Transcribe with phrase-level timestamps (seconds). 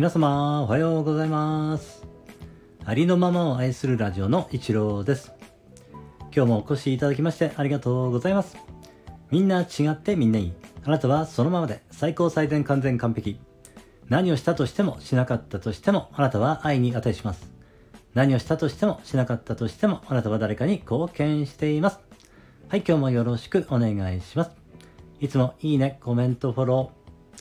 [0.00, 2.06] 皆様おはようございます。
[2.86, 5.34] ありのままを愛するラジオの一郎です。
[6.34, 8.56] 今日もお越しいただきましてありがとうございます。
[9.30, 10.52] みんな違ってみんないい。
[10.86, 13.40] あなたはそのままで最高最善完全完璧。
[14.08, 17.52] 何をしたとしてもしなかったとしてもあなたは愛に値します。
[18.14, 21.98] 何をしたとしてもしなかったとしてもあなたは誰かに貢献しています。
[22.68, 24.52] はい今日もよろしくお願いします。
[25.20, 26.92] いつもいいねコメントフォロ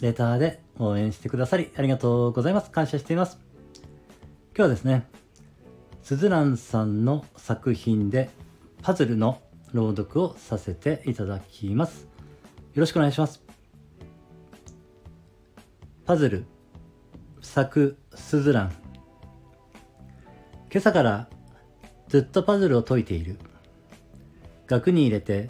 [0.02, 2.72] ーレターで応援してくださりありがとうございます。
[2.72, 3.38] 感謝しています。
[4.56, 5.08] 今日はですね、
[6.02, 8.30] すずらんさんの作品で
[8.82, 9.42] パズルの
[9.74, 12.08] 朗読をさせていただきます。
[12.74, 13.44] よろしくお願いします。
[16.06, 16.46] パズル、
[17.42, 18.72] 作すずらん。
[20.72, 21.30] 今朝から
[22.08, 23.38] ずっとパズルを解いている。
[24.66, 25.50] 額に入れて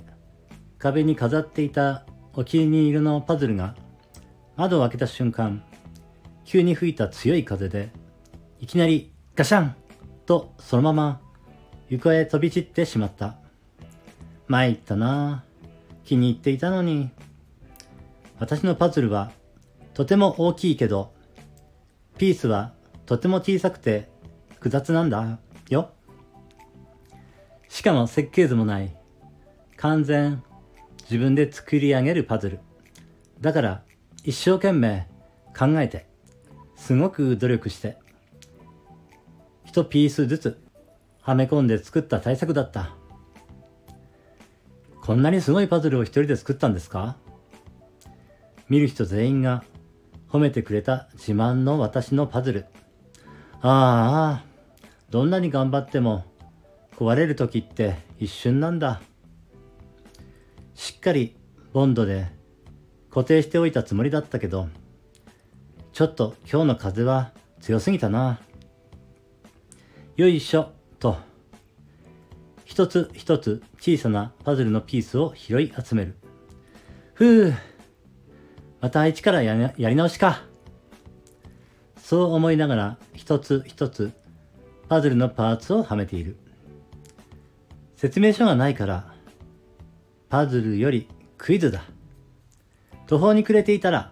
[0.77, 3.75] 壁に飾っていたお気に入りのパズルが
[4.59, 5.63] 窓を開けた瞬間、
[6.43, 7.91] 急に吹いた強い風で、
[8.59, 9.75] いきなりガシャン
[10.25, 11.21] とそのまま
[11.88, 13.37] 床へ飛び散ってしまった。
[14.49, 15.45] 参ったな
[16.03, 17.09] 気に入っていたのに。
[18.37, 19.31] 私のパズルは
[19.93, 21.13] とても大きいけど、
[22.17, 22.73] ピースは
[23.05, 24.09] とても小さくて
[24.55, 25.91] 複雑なんだよ。
[27.69, 28.93] しかも設計図もない。
[29.77, 30.43] 完全
[31.03, 32.59] 自分で作り上げるパズル。
[33.39, 33.83] だから
[34.23, 35.08] 一生懸命
[35.58, 36.08] 考えて、
[36.75, 37.98] すごく努力して、
[39.66, 40.61] 一ピースずつ
[41.22, 42.95] はめ込んで作った対策だった。
[45.02, 47.17] こんなにすごいパズルを一人で作ったんですか？
[48.67, 49.64] 見る人全員が
[50.30, 52.66] 褒めてくれた自慢の私のパズル。
[53.61, 54.45] ああ、
[55.09, 56.26] どんなに頑張っても
[56.95, 59.02] 壊れる時って一瞬なんだ。
[60.76, 61.36] しっかり
[61.73, 62.28] ボンドで
[63.09, 64.69] 固定しておいたつもりだったけど、
[65.93, 68.39] ちょっと今日の風は強すぎたな。
[70.15, 71.17] よいしょ、と。
[72.65, 76.15] 一つ一つ小さなパズルのピースを拾い集める。
[77.14, 77.53] ふう、
[78.80, 80.43] また一からやり直しか。
[81.98, 84.11] そう思いながら一つ一つ
[84.87, 86.37] パズルのパーツをはめている。
[87.95, 89.14] 説明書がないから、
[90.30, 91.83] パズルよりクイズだ。
[93.09, 94.11] 途方に暮れていたら、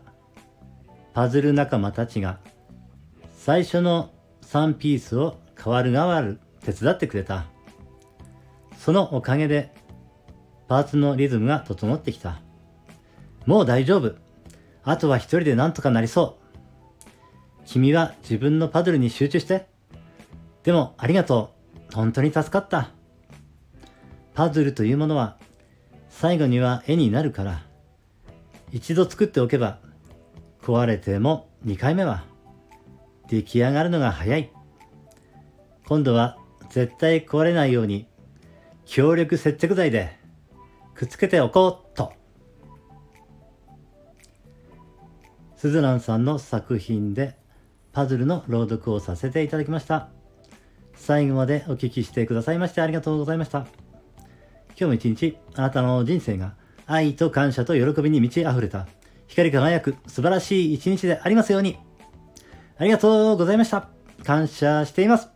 [1.13, 2.39] パズル仲間たちが
[3.37, 4.09] 最初の
[4.41, 7.45] 3ピースを変わる変わる手伝ってくれた。
[8.75, 9.71] そのおかげで
[10.67, 12.41] パーツのリズムが整ってきた。
[13.45, 14.15] もう大丈夫。
[14.83, 16.97] あとは一人でなんとかなりそう。
[17.67, 19.67] 君は自分のパズルに集中して。
[20.63, 21.53] でもありがと
[21.91, 21.93] う。
[21.93, 22.89] 本当に助かった。
[24.33, 25.37] パズルというものは
[26.09, 27.66] 最後には絵になるから
[28.71, 29.79] 一度作っておけば
[30.61, 32.25] 壊れても2回目は
[33.29, 34.51] 出来上がるのが早い。
[35.87, 36.37] 今度は
[36.69, 38.07] 絶対壊れないように
[38.85, 40.17] 強力接着剤で
[40.95, 42.13] くっつけておこうと。
[45.55, 47.35] スズランさんの作品で
[47.91, 50.09] パズルの朗読をさせていただきました。
[50.93, 53.65] 最後までお聞きしてくださいましてありがとうございました。
[54.69, 56.55] 今日も一日あなたの人生が
[56.87, 58.87] 愛と感謝と喜びに満ち溢れた、
[59.27, 61.77] 光り輝く素晴らしい一日でありますように。
[62.77, 63.89] ありがとうございました。
[64.23, 65.29] 感謝しています。